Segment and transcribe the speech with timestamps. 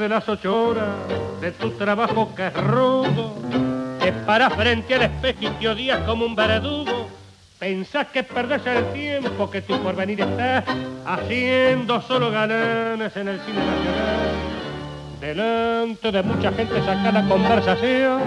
[0.00, 0.88] de las ocho horas
[1.42, 3.34] de tu trabajo que es rudo,
[4.00, 7.08] te paras frente al espejo y te odias como un verdugo.
[7.58, 10.64] Pensás que perdés el tiempo que tu porvenir está
[11.04, 14.30] haciendo solo gananes en el cine nacional.
[15.20, 18.22] Delante de mucha gente saca la conversación,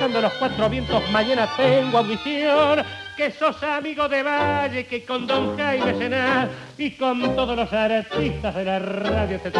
[0.00, 2.82] gritando los cuatro vientos, mañana tengo audición
[3.18, 6.48] que sos amigo de Valle, que con Don Jaime Senar
[6.78, 9.52] y con todos los artistas de la radio te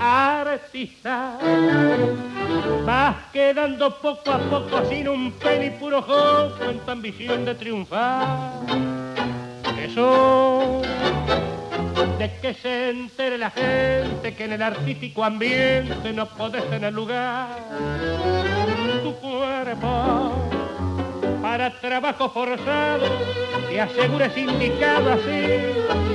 [0.00, 1.36] Artista,
[2.86, 8.60] vas quedando poco a poco sin un peli puro joco en tu ambición de triunfar.
[9.78, 10.80] Eso
[12.18, 17.48] de que se entere la gente que en el artístico ambiente no podés tener lugar.
[21.42, 23.06] Para trabajo forzado
[23.68, 25.46] que asegures indicado así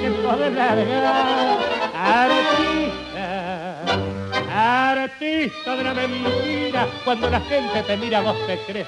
[0.01, 1.57] que poder largar.
[1.93, 3.04] Artista
[4.65, 8.87] artista de la mentira cuando la gente te mira vos te crees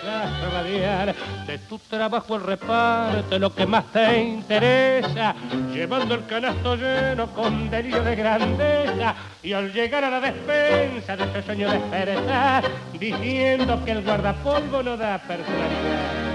[0.51, 1.13] radiar
[1.45, 5.35] de tu trabajo el reparte lo que más te interesa
[5.73, 11.23] llevando el canasto lleno con delirio de grandeza y al llegar a la despensa de
[11.25, 12.63] ese sueño de despertar
[12.99, 16.26] diciendo que el guardapolvo no da personalidad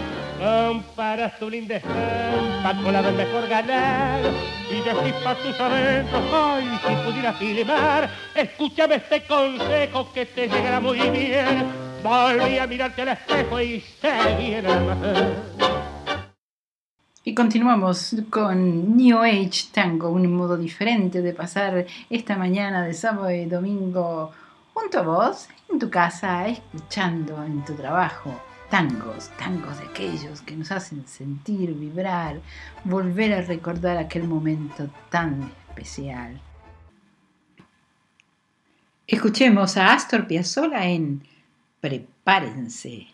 [0.43, 4.21] Comparas tu linda estampa con la del mejor ganar.
[4.69, 10.81] Y decís para tus adentros, ay, si pudiera filmar, escúchame este consejo que te llegará
[10.81, 11.65] muy bien.
[12.03, 14.67] Volví a mirarte al espejo y seguí en
[17.25, 23.31] y continuamos con New Age Tango, un modo diferente de pasar esta mañana de sábado
[23.31, 24.33] y domingo
[24.75, 30.57] junto a vos, en tu casa, escuchando en tu trabajo tangos, tangos de aquellos que
[30.57, 32.41] nos hacen sentir, vibrar,
[32.85, 36.41] volver a recordar aquel momento tan especial.
[39.07, 41.23] Escuchemos a Astor Piazzolla en
[41.83, 43.12] Prepárense.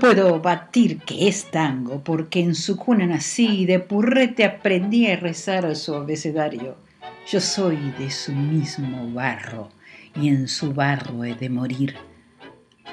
[0.00, 5.16] Puedo batir que es tango, porque en su cuna nací y de purrete aprendí a
[5.16, 6.76] rezar su abecedario.
[7.26, 9.70] Yo soy de su mismo barro
[10.14, 11.96] y en su barro he de morir.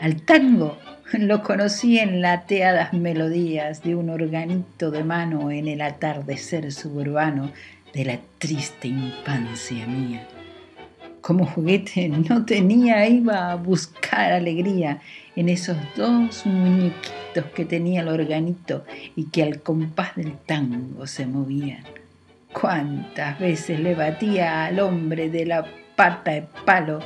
[0.01, 0.79] Al tango
[1.13, 7.51] lo conocí en lateadas melodías de un organito de mano en el atardecer suburbano
[7.93, 10.27] de la triste infancia mía.
[11.25, 15.01] Como juguete no tenía, iba a buscar alegría
[15.35, 18.85] en esos dos muñequitos que tenía el organito
[19.15, 21.83] y que al compás del tango se movían.
[22.53, 26.99] Cuántas veces le batía al hombre de la pata de palo,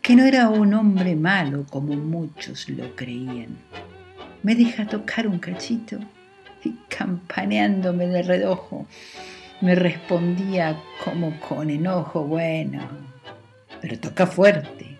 [0.00, 3.58] que no era un hombre malo como muchos lo creían.
[4.44, 5.98] Me deja tocar un cachito
[6.62, 8.86] y campaneándome de redojo,
[9.60, 13.11] me respondía como con enojo, bueno,
[13.82, 14.92] pero toca fuerte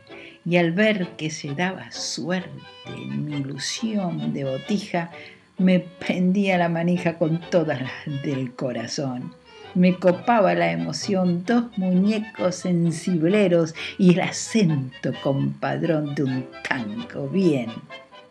[0.45, 2.51] y al ver que se daba suerte
[2.87, 5.13] en mi ilusión de botija,
[5.57, 9.33] me pendía la manija con todas las del corazón.
[9.75, 17.71] Me copaba la emoción dos muñecos sensibleros y el acento compadrón de un tango bien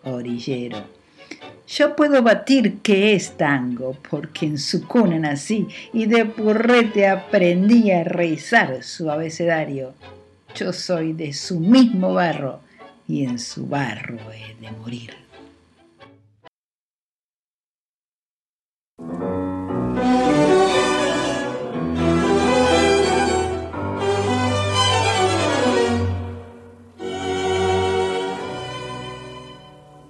[0.03, 0.83] orillero.
[1.67, 7.91] Yo puedo batir que es tango, porque en su cuna nací y de purrete aprendí
[7.91, 9.93] a rezar su abecedario.
[10.55, 12.59] Yo soy de su mismo barro
[13.07, 15.15] y en su barro he de morir.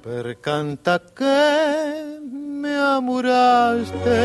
[0.03, 4.21] Per canta que me amuraste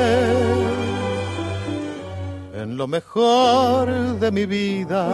[2.55, 5.09] en lo mejor de mi vida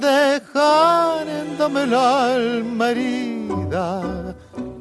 [0.00, 4.34] dejándome la alma herida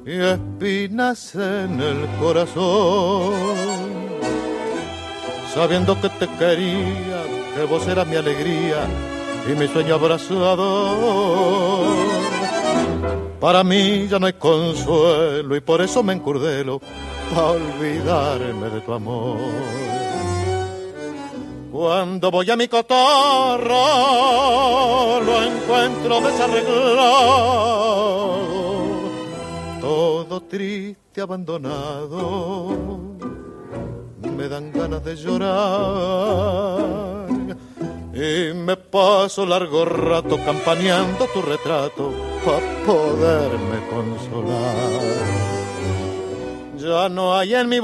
[0.05, 3.33] y espinas en el corazón.
[5.53, 7.23] Sabiendo que te quería,
[7.55, 8.87] que vos eras mi alegría
[9.47, 11.85] y mi sueño abrazador.
[13.39, 16.81] Para mí ya no hay consuelo y por eso me encurdelo
[17.33, 19.37] para olvidarme de tu amor.
[21.75, 23.67] Cuando voy a mi cotorro
[25.19, 27.01] lo encuentro desarreglado,
[29.81, 32.69] todo triste, abandonado.
[34.37, 35.45] Me dan ganas de llorar
[38.13, 42.13] y me paso largo rato campaneando tu retrato
[42.45, 45.03] para poderme consolar.
[46.77, 47.81] Ya no hay en mi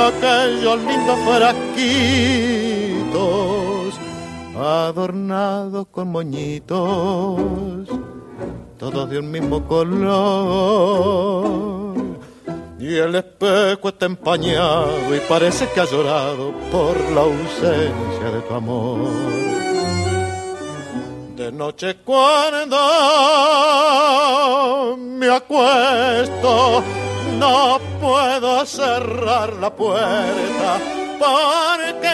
[0.00, 2.52] aquellos lindos frasquitos
[4.56, 7.88] adornados con moñitos,
[8.78, 11.12] todos de un mismo color.
[12.78, 18.54] Y el espejo está empañado y parece que ha llorado por la ausencia de tu
[18.54, 19.10] amor.
[21.36, 22.76] De noche cuando
[24.98, 26.82] me acuesto
[27.38, 30.80] no puedo cerrar la puerta
[31.18, 32.08] porque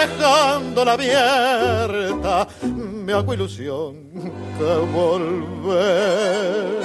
[0.00, 4.10] dejándola abierta me hago ilusión
[4.58, 6.82] que volver.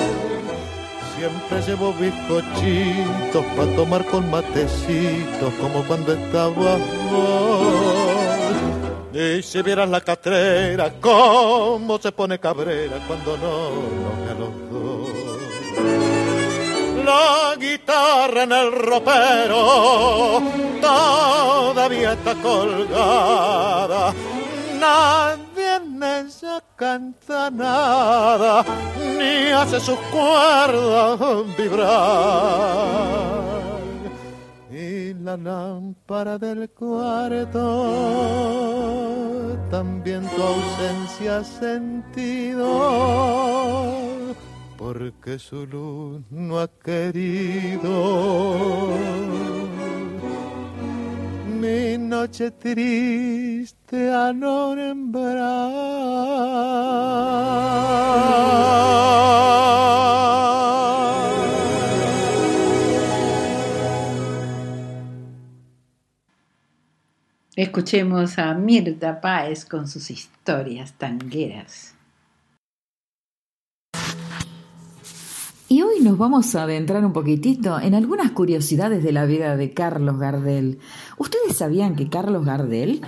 [1.17, 6.77] Siempre llevo bizcochitos para tomar con matecitos como cuando estaba
[9.13, 13.69] Y si vieras la catrera, cómo se pone cabrera cuando no,
[14.03, 16.08] no me los dos
[17.09, 20.41] la guitarra en el ropero
[20.81, 24.13] todavía está colgada.
[24.79, 28.63] Nadie en ella canta nada,
[29.17, 31.19] ni hace sus cuerdas
[31.57, 31.89] vibrar.
[34.71, 37.65] Y la lámpara del cuarto
[39.71, 42.67] también tu ausencia ha sentido
[44.79, 47.91] porque su luz no ha querido.
[51.59, 54.31] Mi noche triste a
[67.57, 71.98] Escuchemos a Mirta Páez con sus historias tangueras.
[75.71, 79.71] Y hoy nos vamos a adentrar un poquitito en algunas curiosidades de la vida de
[79.71, 80.79] Carlos Gardel.
[81.19, 83.01] ¿Ustedes sabían que Carlos Gardel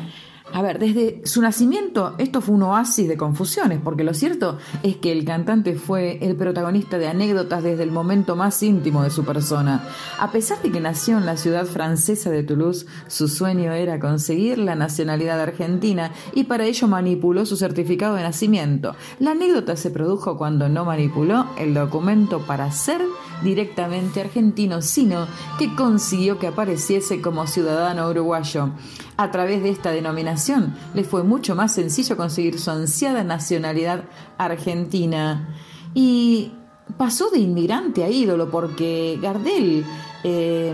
[0.54, 4.98] A ver, desde su nacimiento esto fue un oasis de confusiones, porque lo cierto es
[4.98, 9.24] que el cantante fue el protagonista de anécdotas desde el momento más íntimo de su
[9.24, 9.88] persona.
[10.20, 14.58] A pesar de que nació en la ciudad francesa de Toulouse, su sueño era conseguir
[14.58, 18.96] la nacionalidad argentina y para ello manipuló su certificado de nacimiento.
[19.20, 23.02] La anécdota se produjo cuando no manipuló el documento para ser
[23.42, 25.28] directamente argentino, sino
[25.58, 28.72] que consiguió que apareciese como ciudadano uruguayo.
[29.22, 34.06] A través de esta denominación le fue mucho más sencillo conseguir su ansiada nacionalidad
[34.40, 35.48] argentina.
[35.94, 36.54] Y
[36.98, 39.86] pasó de inmigrante a ídolo porque Gardel
[40.24, 40.74] eh,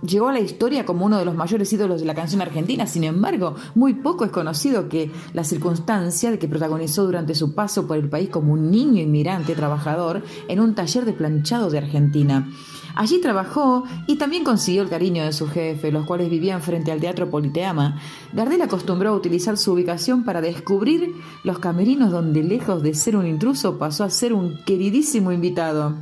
[0.00, 2.86] llegó a la historia como uno de los mayores ídolos de la canción argentina.
[2.86, 7.86] Sin embargo, muy poco es conocido que la circunstancia de que protagonizó durante su paso
[7.86, 12.48] por el país como un niño inmigrante trabajador en un taller de planchado de Argentina.
[12.94, 17.00] Allí trabajó y también consiguió el cariño de su jefe, los cuales vivían frente al
[17.00, 18.00] Teatro Politeama.
[18.32, 23.26] Gardel acostumbró a utilizar su ubicación para descubrir los camerinos donde lejos de ser un
[23.26, 25.94] intruso pasó a ser un queridísimo invitado.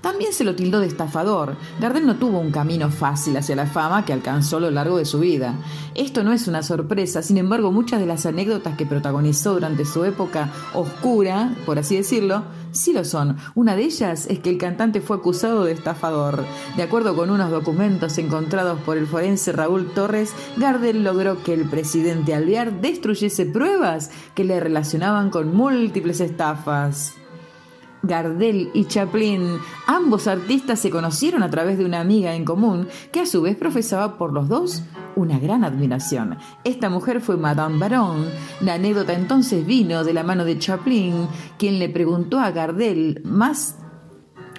[0.00, 1.56] También se lo tildó de estafador.
[1.80, 5.04] Gardel no tuvo un camino fácil hacia la fama que alcanzó a lo largo de
[5.04, 5.56] su vida.
[5.94, 10.04] Esto no es una sorpresa, sin embargo muchas de las anécdotas que protagonizó durante su
[10.04, 13.36] época oscura, por así decirlo, sí lo son.
[13.54, 16.44] Una de ellas es que el cantante fue acusado de estafador.
[16.76, 21.68] De acuerdo con unos documentos encontrados por el forense Raúl Torres, Gardel logró que el
[21.68, 27.14] presidente Alvear destruyese pruebas que le relacionaban con múltiples estafas.
[28.02, 33.20] Gardel y Chaplin, ambos artistas se conocieron a través de una amiga en común que
[33.20, 34.82] a su vez profesaba por los dos
[35.16, 36.38] una gran admiración.
[36.64, 38.26] Esta mujer fue Madame Baron.
[38.60, 41.26] La anécdota entonces vino de la mano de Chaplin,
[41.58, 43.76] quien le preguntó a Gardel más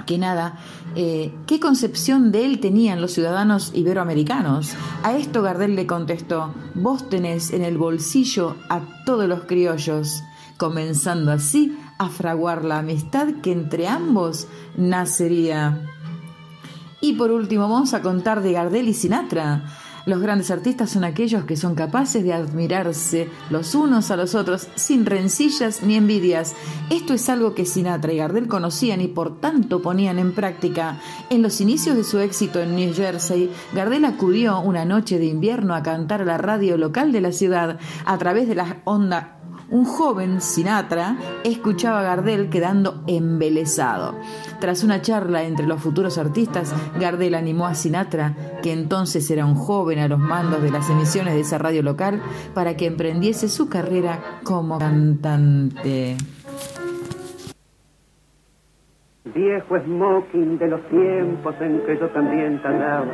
[0.05, 0.57] que nada,
[0.95, 4.73] eh, ¿qué concepción de él tenían los ciudadanos iberoamericanos?
[5.03, 10.23] A esto Gardel le contestó, vos tenés en el bolsillo a todos los criollos,
[10.57, 15.85] comenzando así a fraguar la amistad que entre ambos nacería.
[17.01, 19.63] Y por último vamos a contar de Gardel y Sinatra.
[20.05, 24.67] Los grandes artistas son aquellos que son capaces de admirarse los unos a los otros
[24.75, 26.55] sin rencillas ni envidias.
[26.89, 30.99] Esto es algo que Sinatra y Gardel conocían y por tanto ponían en práctica.
[31.29, 35.75] En los inicios de su éxito en New Jersey, Gardel acudió una noche de invierno
[35.75, 39.38] a cantar a la radio local de la ciudad a través de la onda
[39.71, 44.15] un joven Sinatra escuchaba a Gardel quedando embelesado.
[44.59, 49.55] Tras una charla entre los futuros artistas, Gardel animó a Sinatra, que entonces era un
[49.55, 52.21] joven a los mandos de las emisiones de esa radio local,
[52.53, 56.17] para que emprendiese su carrera como cantante.
[59.25, 63.05] Viejo smoking de los tiempos en que yo también tardaba.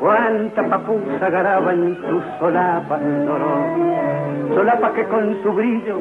[0.00, 4.54] Cuánta papusa garaba en tus solapas doró.
[4.54, 5.98] Solapas que con su brillo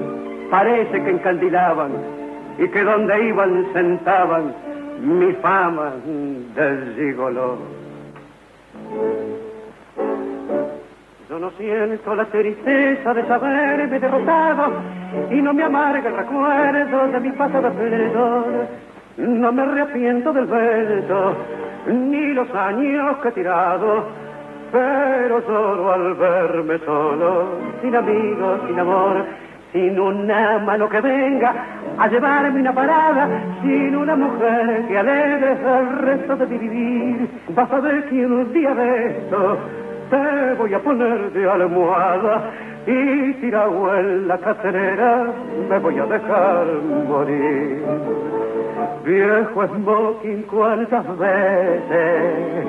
[0.50, 1.92] parece que encandilaban
[2.58, 4.56] y que donde iban sentaban
[5.02, 5.92] mi fama
[6.56, 7.58] de gigoló.
[11.30, 14.72] Yo no siento la tristeza de saberme derrotado
[15.30, 21.36] y no me amarga el recuerdo de mi pasado perdedor no me arrepiento del beso,
[21.88, 24.06] ni los años que he tirado,
[24.72, 27.46] pero solo al verme solo,
[27.82, 29.26] sin amigos, sin amor,
[29.72, 31.54] sin una mano que venga
[31.98, 33.28] a llevarme una parada,
[33.62, 37.30] sin una mujer que alegre el resto de mi vivir.
[37.50, 39.58] Vas a ver que un día de esto
[40.10, 42.52] te voy a poner de almohada
[42.88, 45.28] y tirado en la cacerera
[45.70, 46.66] me voy a dejar
[47.08, 47.84] morir.
[49.06, 52.66] Viejo smoking, cuántas veces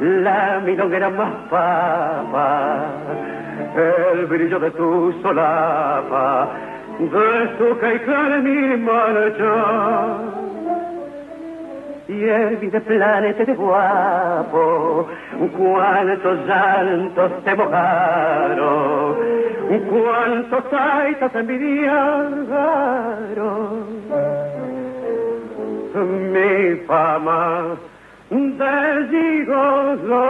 [0.00, 2.86] la milonguera más papa,
[3.76, 6.48] el brillo de tu solapa,
[6.98, 10.39] de tu caicán mi marcha
[12.10, 15.06] el de planeta de guapo,
[15.56, 19.16] cuántos llantos te mojaron,
[19.88, 22.30] cuántos taitas envidiaron
[26.32, 27.76] mi fama
[28.30, 30.26] de gigolo.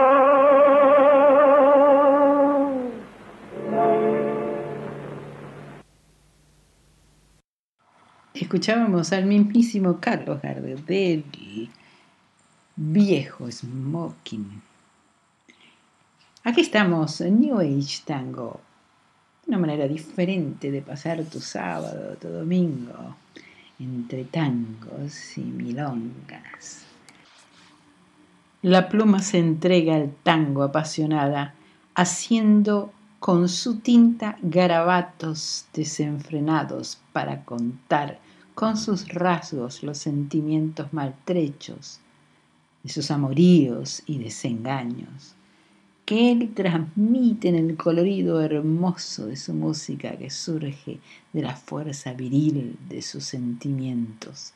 [8.41, 11.23] Escuchábamos al mismísimo Carlos Gardel,
[12.75, 14.63] viejo smoking.
[16.43, 18.59] Aquí estamos, New Age Tango,
[19.45, 23.15] una manera diferente de pasar tu sábado, tu domingo
[23.79, 26.85] entre tangos y milongas.
[28.63, 31.53] La pluma se entrega al tango apasionada,
[31.93, 38.17] haciendo con su tinta garabatos desenfrenados para contar
[38.55, 41.99] con sus rasgos los sentimientos maltrechos
[42.83, 45.35] de sus amoríos y desengaños,
[46.05, 50.99] que él transmite en el colorido hermoso de su música que surge
[51.31, 54.53] de la fuerza viril de sus sentimientos.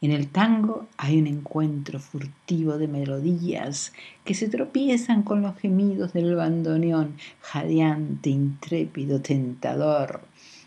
[0.00, 3.92] En el tango hay un encuentro furtivo de melodías
[4.24, 10.20] que se tropiezan con los gemidos del bandoneón, jadeante, intrépido, tentador,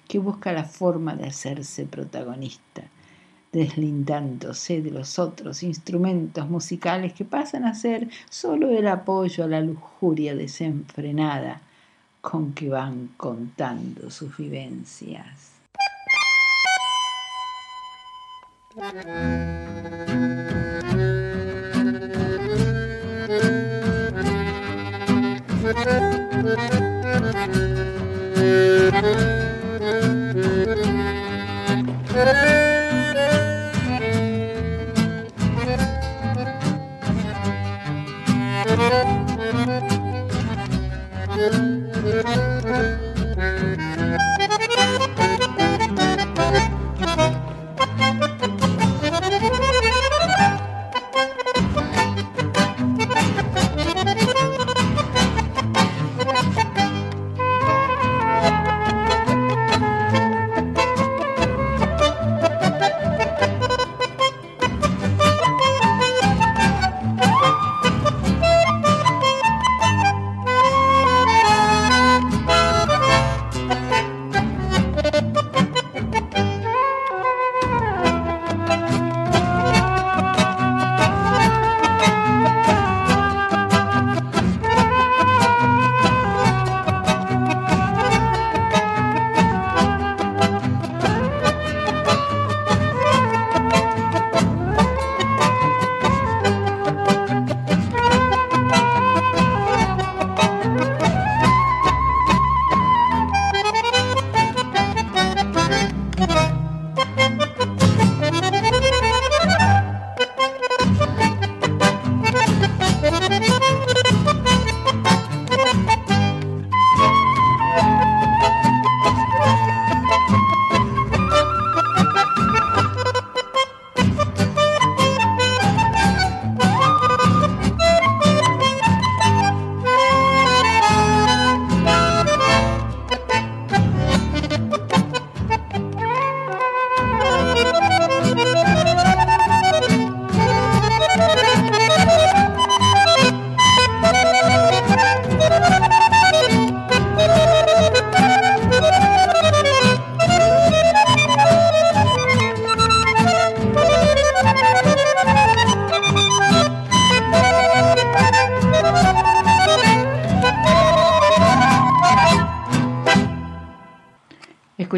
[0.08, 2.84] que busca la forma de hacerse protagonista,
[3.52, 9.62] deslindándose de los otros instrumentos musicales que pasan a ser sólo el apoyo a la
[9.62, 11.62] lujuria desenfrenada
[12.22, 15.54] con que van contando sus vivencias.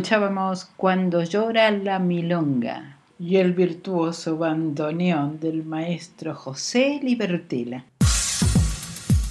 [0.10, 7.86] Escuchábamos Cuando llora la milonga y el virtuoso bandoneón del maestro José Libertela.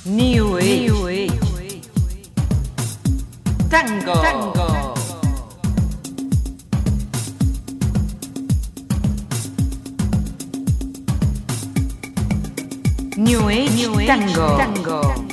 [0.05, 1.33] New Age.
[3.69, 4.13] Tango.
[4.21, 4.95] Tango.
[13.17, 14.57] New Age, New Age Tango.
[14.57, 15.28] Tango.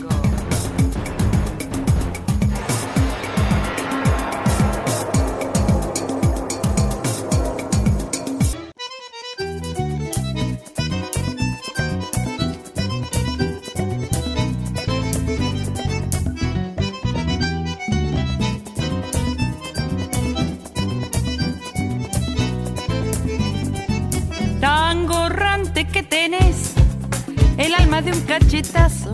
[28.39, 29.11] Cachetazo,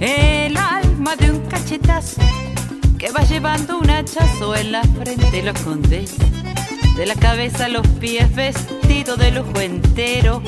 [0.00, 2.20] el alma de un cachetazo
[2.98, 6.16] que va llevando un hachazo en la frente, los condes.
[6.96, 10.42] De la cabeza a los pies vestido de lujo entero,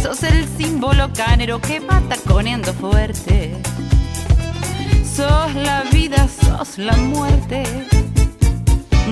[0.00, 3.60] sos el símbolo canero que va taconeando fuerte.
[5.04, 7.64] Sos la vida, sos la muerte,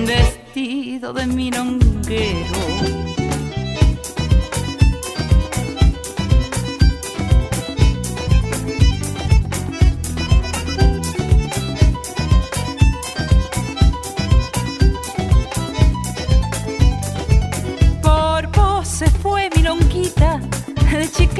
[0.05, 3.24] vestido de milonguero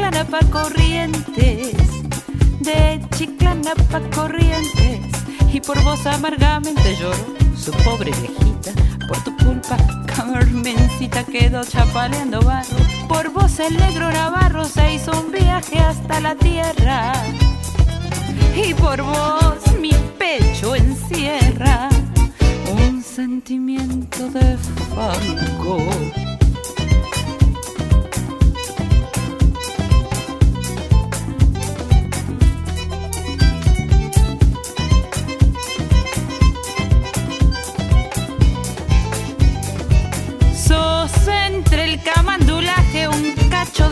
[0.06, 1.76] Chiclana pa' Corrientes,
[2.60, 5.00] de Chiclana pa' Corrientes,
[5.52, 7.18] y por vos amargamente lloro,
[7.58, 8.72] su pobre viejita.
[9.08, 12.78] Por tu culpa, Carmencita quedó chapaleando barro.
[13.08, 17.14] Por vos el negro Navarro se hizo un viaje hasta la tierra.
[18.56, 21.90] Y por vos mi pecho encierra
[22.78, 24.56] un sentimiento de
[24.94, 26.25] fango.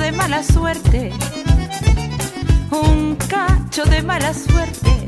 [0.04, 1.12] De mala suerte,
[2.72, 5.08] un cacho de mala suerte.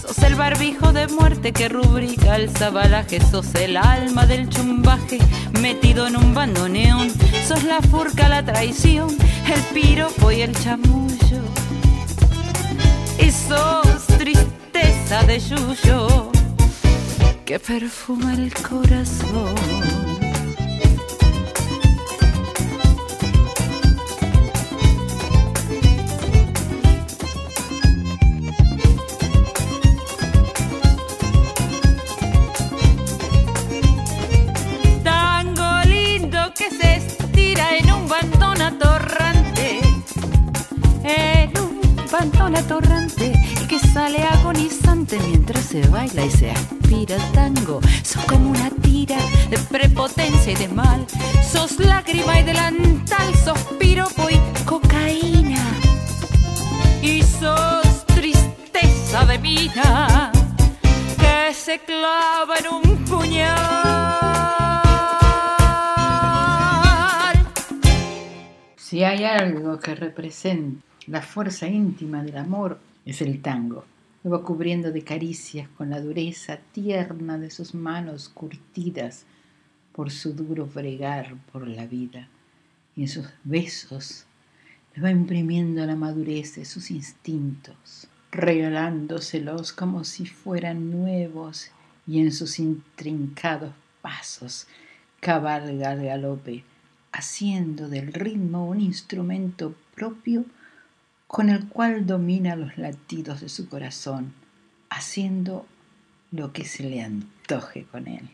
[0.00, 5.18] Sos el barbijo de muerte que rubrica el sabalaje, sos el alma del chumbaje
[5.60, 7.10] metido en un bandoneón,
[7.48, 9.08] sos la furca, la traición,
[9.52, 11.42] el piropo y el chamullo.
[13.18, 16.30] Y sos tristeza de yuyo
[17.44, 19.87] que perfuma el corazón.
[45.68, 47.80] Se baila y se aspira el tango.
[48.02, 49.18] Sos como una tira
[49.50, 51.04] de prepotencia y de mal.
[51.42, 55.62] Sos lágrima y delantal, sos piropo y cocaína.
[57.02, 60.32] Y sos tristeza de vida
[61.18, 63.58] que se clava en un puñal.
[68.76, 73.84] Si hay algo que representa la fuerza íntima del amor es el tango.
[74.24, 79.24] Lo va cubriendo de caricias con la dureza tierna de sus manos curtidas
[79.92, 82.28] por su duro bregar por la vida.
[82.96, 84.26] Y en sus besos
[84.94, 91.70] le va imprimiendo la madurez de sus instintos, regalándoselos como si fueran nuevos
[92.06, 94.66] y en sus intrincados pasos
[95.20, 96.64] cabalga al galope,
[97.12, 100.44] haciendo del ritmo un instrumento propio
[101.28, 104.32] con el cual domina los latidos de su corazón,
[104.88, 105.66] haciendo
[106.32, 108.30] lo que se le antoje con él.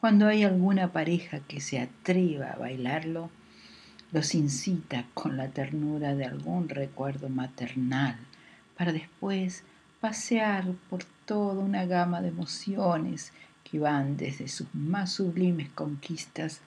[0.00, 3.30] Cuando hay alguna pareja que se atreva a bailarlo,
[4.10, 8.16] los incita con la ternura de algún recuerdo maternal,
[8.76, 9.62] para después
[10.00, 16.62] pasear por toda una gama de emociones que van desde sus más sublimes conquistas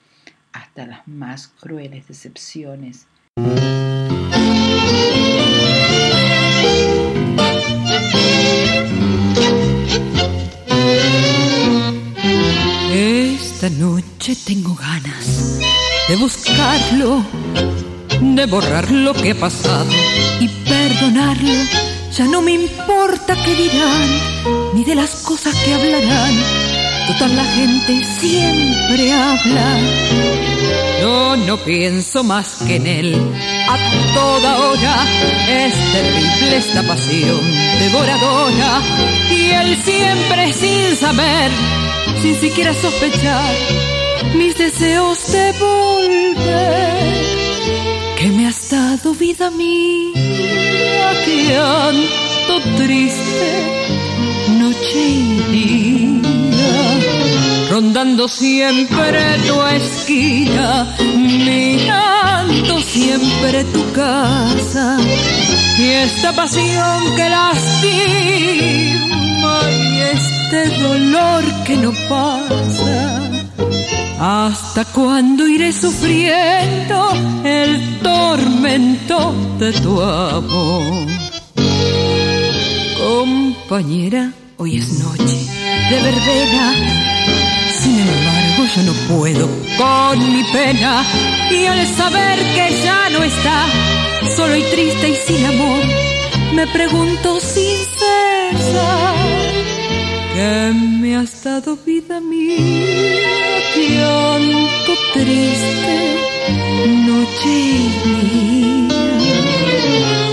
[0.52, 3.06] hasta las más crueles decepciones.
[13.62, 15.60] Esta noche tengo ganas
[16.08, 17.24] de buscarlo,
[18.20, 19.86] de borrar lo que ha pasado
[20.40, 21.52] y perdonarlo.
[22.10, 26.34] Ya no me importa qué dirán, ni de las cosas que hablarán.
[27.06, 29.78] Total la gente siempre habla.
[31.00, 33.32] Yo no pienso más que en él
[33.68, 33.78] a
[34.12, 35.06] toda hora.
[35.48, 37.40] Es terrible esta pasión
[37.78, 38.82] devoradora
[39.30, 41.81] y él siempre sin saber
[42.20, 43.54] sin siquiera sospechar
[44.34, 47.12] mis deseos de volver.
[48.18, 50.12] Que me has dado vida mía,
[51.24, 53.82] que ando triste
[54.58, 56.72] noche y día,
[57.70, 64.98] rondando siempre tu esquina, mirando siempre tu casa
[65.78, 68.02] y esta pasión que lastima
[69.70, 70.00] y
[70.52, 73.20] este dolor que no pasa.
[74.20, 77.10] ¿Hasta cuando iré sufriendo
[77.42, 81.08] el tormento de tu amor?
[82.98, 85.38] Compañera, hoy es noche
[85.90, 86.74] de verbena.
[87.80, 91.02] Sin embargo, yo no puedo con mi pena.
[91.50, 93.66] Y al saber que ya no está,
[94.36, 95.82] solo y triste y sin amor,
[96.52, 99.41] me pregunto sin cesar
[100.34, 102.56] que me has dado vida mía,
[103.76, 105.96] llanto triste,
[107.06, 109.08] noche y día,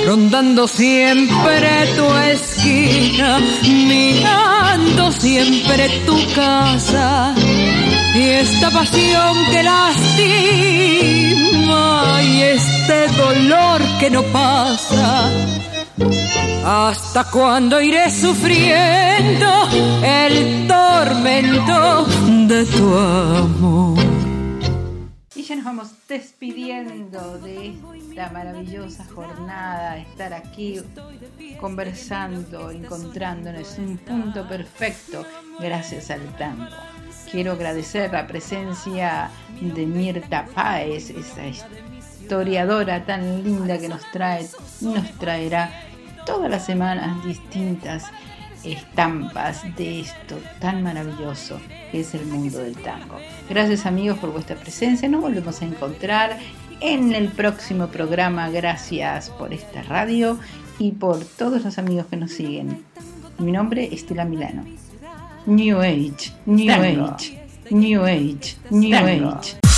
[0.06, 7.34] rondando siempre tu esquina, mirando siempre tu casa,
[8.16, 10.64] y esta pasión que lastima,
[12.24, 15.30] y este dolor que no pasa
[16.64, 19.48] ¿Hasta cuándo iré sufriendo
[20.04, 22.06] el tormento
[22.48, 24.00] de tu amor?
[25.36, 30.82] Y ya nos vamos despidiendo de esta maravillosa jornada, estar aquí
[31.62, 35.26] conversando, encontrándonos un punto perfecto
[35.60, 36.66] gracias al tango.
[37.32, 44.48] Quiero agradecer la presencia de Mirta Páez, esa historiadora tan linda que nos trae
[44.82, 45.89] nos traerá
[46.26, 48.06] todas las semanas distintas
[48.64, 51.60] estampas de esto tan maravilloso
[51.92, 53.18] que es el mundo del tango.
[53.50, 56.38] Gracias amigos por vuestra presencia, nos volvemos a encontrar
[56.82, 58.50] en el próximo programa.
[58.50, 60.40] Gracias por esta radio
[60.78, 62.84] y por todos los amigos que nos siguen.
[63.38, 64.66] Mi nombre es Estela Milano.
[65.46, 67.40] New Age, New Age,
[67.72, 69.69] New Age, New Age.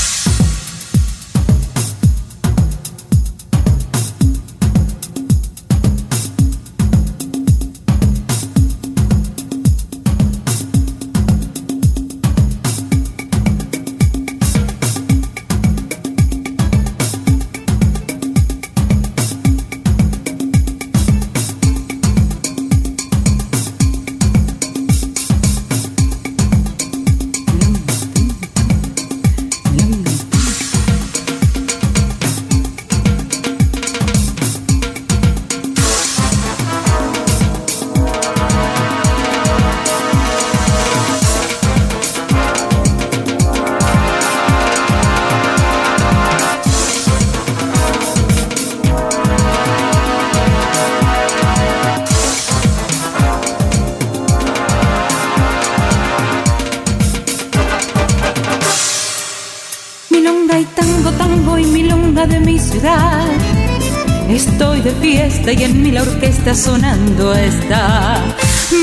[66.42, 68.20] Orquesta sonando está.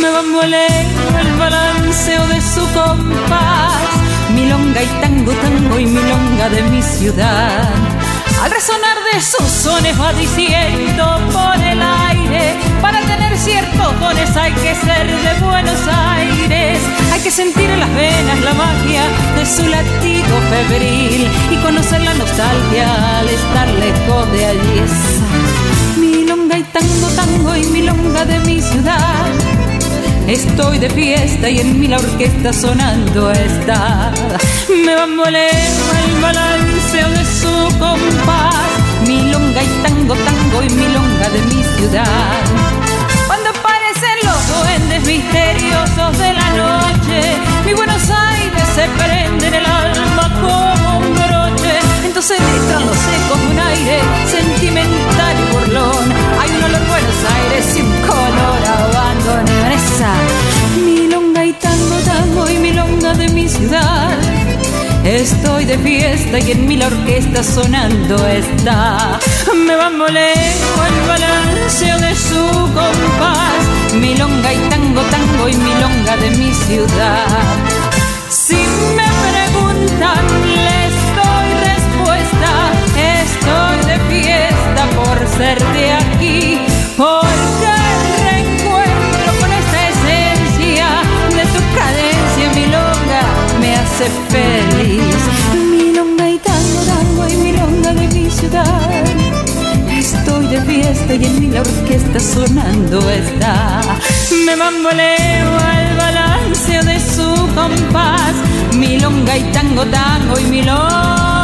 [0.00, 3.82] Me a el balanceo de su compás,
[4.34, 7.68] milonga y tango, tango y milonga de mi ciudad.
[8.42, 14.52] Al resonar de sus sones va diciendo por el aire, para tener ciertos dones hay
[14.52, 16.78] que ser de Buenos Aires,
[17.12, 19.02] hay que sentir en las venas la magia
[19.36, 25.17] de su latido febril y conocer la nostalgia al estar lejos de allí
[26.72, 29.26] tango, tango y milonga de mi ciudad.
[30.26, 34.12] Estoy de fiesta y en mí la orquesta sonando está.
[34.84, 38.54] Me bamboleo el balanceo de su compás.
[39.06, 42.40] Milonga y tango, tango y milonga de mi ciudad.
[43.26, 47.20] Cuando aparecen los duendes misteriosos de la noche,
[47.64, 51.78] mi Buenos Aires se prende en el alma como un broche.
[52.04, 56.17] Entonces entran los ecos de un aire sentimental y burlón.
[57.08, 59.52] Buenos Aires un color abandono.
[59.72, 60.12] Esa
[60.84, 64.10] milonga y tango, tango y milonga de mi ciudad.
[65.04, 69.18] Estoy de fiesta y en mi la orquesta sonando está.
[69.66, 72.44] Me bamboleo el balanceo de su
[72.76, 73.62] compás.
[73.94, 77.26] Milonga y tango, tango y milonga de mi ciudad.
[78.28, 78.60] Si
[78.98, 80.26] me preguntan,
[80.66, 82.50] les doy respuesta.
[83.22, 86.57] Estoy de fiesta por ser de aquí,
[93.98, 95.16] hace feliz.
[95.54, 99.04] Y tango, tango y milonga de mi ciudad.
[99.90, 103.80] Estoy de fiesta y en mi la orquesta sonando está.
[104.46, 108.34] Me bamboleo al balance de su compás.
[108.76, 111.37] Milonga y tango, tango y milonga